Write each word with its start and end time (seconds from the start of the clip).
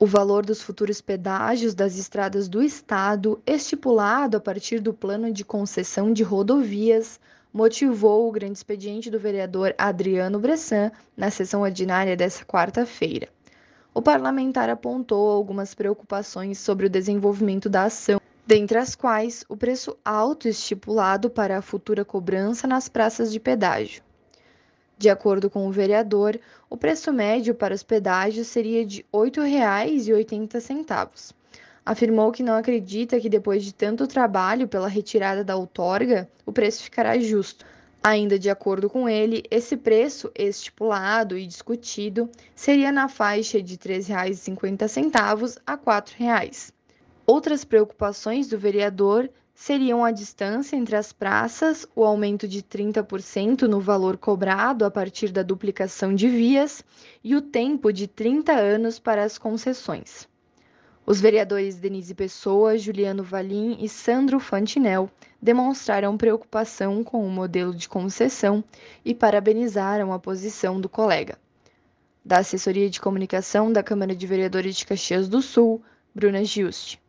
O 0.00 0.06
valor 0.06 0.46
dos 0.46 0.62
futuros 0.62 1.00
pedágios 1.00 1.74
das 1.74 1.98
estradas 1.98 2.48
do 2.48 2.62
Estado, 2.62 3.42
estipulado 3.44 4.36
a 4.36 4.40
partir 4.40 4.78
do 4.78 4.94
plano 4.94 5.32
de 5.32 5.44
concessão 5.44 6.12
de 6.12 6.22
rodovias, 6.22 7.18
motivou 7.52 8.28
o 8.28 8.30
grande 8.30 8.58
expediente 8.58 9.10
do 9.10 9.18
vereador 9.18 9.74
Adriano 9.76 10.38
Bressan 10.38 10.92
na 11.16 11.32
sessão 11.32 11.62
ordinária 11.62 12.16
desta 12.16 12.44
quarta-feira. 12.44 13.28
O 13.92 14.00
parlamentar 14.00 14.70
apontou 14.70 15.30
algumas 15.32 15.74
preocupações 15.74 16.58
sobre 16.58 16.86
o 16.86 16.90
desenvolvimento 16.90 17.68
da 17.68 17.86
ação, 17.86 18.20
dentre 18.46 18.78
as 18.78 18.94
quais 18.94 19.44
o 19.48 19.56
preço 19.56 19.98
alto 20.04 20.46
estipulado 20.46 21.28
para 21.28 21.58
a 21.58 21.62
futura 21.62 22.04
cobrança 22.04 22.68
nas 22.68 22.88
praças 22.88 23.32
de 23.32 23.40
pedágio. 23.40 24.07
De 24.98 25.08
acordo 25.08 25.48
com 25.48 25.68
o 25.68 25.70
vereador, 25.70 26.40
o 26.68 26.76
preço 26.76 27.12
médio 27.12 27.54
para 27.54 27.72
os 27.72 27.84
pedágios 27.84 28.48
seria 28.48 28.84
de 28.84 29.06
R$ 29.14 29.30
8,80. 29.30 31.32
Afirmou 31.86 32.32
que 32.32 32.42
não 32.42 32.54
acredita 32.54 33.20
que 33.20 33.28
depois 33.28 33.64
de 33.64 33.72
tanto 33.72 34.08
trabalho 34.08 34.66
pela 34.66 34.88
retirada 34.88 35.44
da 35.44 35.54
outorga, 35.54 36.28
o 36.44 36.52
preço 36.52 36.82
ficará 36.82 37.16
justo. 37.16 37.64
Ainda 38.02 38.36
de 38.38 38.50
acordo 38.50 38.90
com 38.90 39.08
ele, 39.08 39.44
esse 39.50 39.76
preço 39.76 40.32
estipulado 40.34 41.38
e 41.38 41.46
discutido 41.46 42.28
seria 42.54 42.90
na 42.90 43.08
faixa 43.08 43.62
de 43.62 43.74
R$ 43.74 44.00
3,50 44.00 45.60
a 45.64 45.74
R$ 45.74 45.78
4,00. 45.78 46.72
Outras 47.24 47.64
preocupações 47.64 48.48
do 48.48 48.58
vereador 48.58 49.30
seriam 49.58 50.04
a 50.04 50.12
distância 50.12 50.76
entre 50.76 50.94
as 50.94 51.12
praças, 51.12 51.84
o 51.96 52.04
aumento 52.04 52.46
de 52.46 52.62
30% 52.62 53.62
no 53.62 53.80
valor 53.80 54.16
cobrado 54.16 54.84
a 54.84 54.90
partir 54.90 55.32
da 55.32 55.42
duplicação 55.42 56.14
de 56.14 56.28
vias 56.28 56.84
e 57.24 57.34
o 57.34 57.42
tempo 57.42 57.92
de 57.92 58.06
30 58.06 58.52
anos 58.52 59.00
para 59.00 59.24
as 59.24 59.36
concessões. 59.36 60.28
Os 61.04 61.20
vereadores 61.20 61.74
Denise 61.74 62.14
Pessoa, 62.14 62.78
Juliano 62.78 63.24
Valim 63.24 63.76
e 63.80 63.88
Sandro 63.88 64.38
Fantinel 64.38 65.10
demonstraram 65.42 66.16
preocupação 66.16 67.02
com 67.02 67.26
o 67.26 67.30
modelo 67.30 67.74
de 67.74 67.88
concessão 67.88 68.62
e 69.04 69.12
parabenizaram 69.12 70.12
a 70.12 70.20
posição 70.20 70.80
do 70.80 70.88
colega. 70.88 71.36
Da 72.24 72.38
Assessoria 72.38 72.88
de 72.88 73.00
Comunicação 73.00 73.72
da 73.72 73.82
Câmara 73.82 74.14
de 74.14 74.24
Vereadores 74.24 74.76
de 74.76 74.86
Caxias 74.86 75.28
do 75.28 75.42
Sul, 75.42 75.82
Bruna 76.14 76.44
Giusti. 76.44 77.00